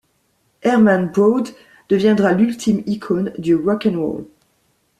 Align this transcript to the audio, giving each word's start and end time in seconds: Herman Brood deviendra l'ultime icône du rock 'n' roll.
Herman 0.63 1.11
Brood 1.11 1.49
deviendra 1.91 2.31
l'ultime 2.33 2.81
icône 2.87 3.33
du 3.37 3.53
rock 3.55 3.85
'n' 3.85 3.97
roll. 3.97 4.25